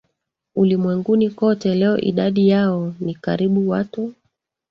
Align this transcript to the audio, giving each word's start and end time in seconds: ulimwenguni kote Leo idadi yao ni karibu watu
ulimwenguni 0.55 1.29
kote 1.29 1.75
Leo 1.75 1.97
idadi 1.97 2.47
yao 2.49 2.93
ni 2.99 3.15
karibu 3.15 3.69
watu 3.69 4.13